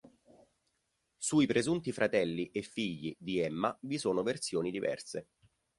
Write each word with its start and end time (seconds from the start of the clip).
Sui 1.19 1.45
presunti 1.45 1.91
fratelli 1.91 2.49
e 2.49 2.63
figli 2.63 3.15
di 3.19 3.37
Emma 3.37 3.77
vi 3.81 3.99
sono 3.99 4.23
versioni 4.23 4.71
diverse. 4.71 5.27